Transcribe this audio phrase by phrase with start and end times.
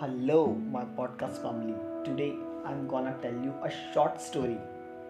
[0.00, 1.74] Hello, my podcast family.
[2.04, 2.34] Today
[2.66, 4.58] I'm gonna tell you a short story,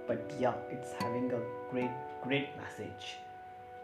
[0.06, 1.40] but yeah, it's having a
[1.72, 1.90] great,
[2.22, 3.16] great message.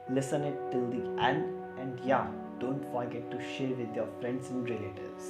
[0.08, 1.42] Listen it till the end,
[1.80, 2.28] and yeah,
[2.60, 5.26] don't forget to share with your friends and relatives.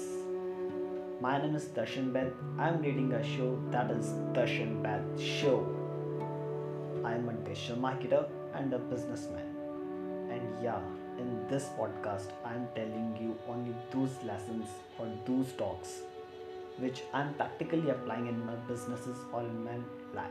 [1.22, 2.34] My name is Darshan Beth.
[2.58, 5.56] I'm leading a show that is Darshan Beth Show.
[7.02, 9.48] I'm a digital marketer and a businessman.
[10.30, 10.82] And yeah,
[11.18, 13.38] in this podcast, I'm telling you
[14.24, 16.00] lessons or those talks
[16.78, 19.76] which I'm practically applying in my businesses or in my
[20.14, 20.30] life.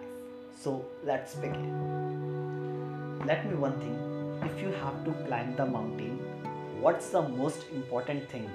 [0.60, 3.20] So let's begin.
[3.26, 4.12] Let me one thing
[4.44, 6.18] if you have to climb the mountain,
[6.82, 8.50] what's the most important thing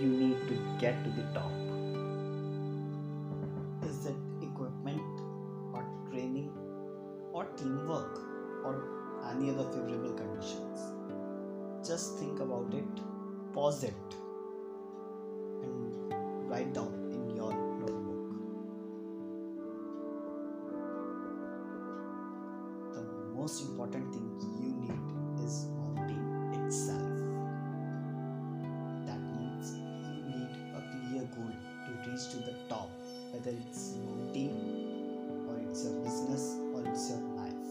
[0.00, 1.50] you need to get to the top?
[3.88, 5.20] Is it equipment
[5.74, 6.52] or training
[7.32, 8.20] or teamwork
[8.64, 8.84] or
[9.32, 10.80] any other favorable conditions?
[11.86, 13.02] Just think about it,
[13.52, 14.16] pause it,
[16.56, 18.28] write down in your notebook.
[22.94, 23.02] The
[23.34, 27.18] most important thing you need is mountain itself.
[29.04, 31.52] That means you need a clear goal
[31.84, 32.88] to reach to the top,
[33.32, 34.56] whether it's mountain
[35.46, 37.68] or it's your business or it's your life.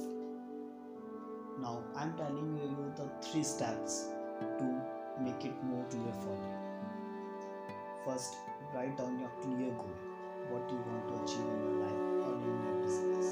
[1.59, 4.09] Now I'm telling you the three steps
[4.59, 4.65] to
[5.23, 6.53] make it more clear for you.
[8.05, 8.35] First,
[8.75, 9.95] Write down your clear goal,
[10.49, 13.27] what you want to achieve in your life or in your business.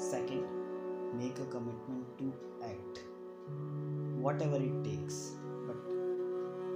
[0.00, 0.44] Second,
[1.18, 3.00] make a commitment to act,
[4.20, 5.32] whatever it takes,
[5.66, 5.76] but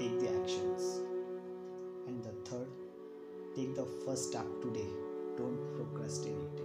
[0.00, 1.00] take the actions.
[2.08, 2.66] And the third,
[3.54, 4.88] take the first step today,
[5.36, 6.58] don't procrastinate.